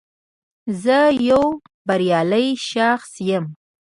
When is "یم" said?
3.27-3.45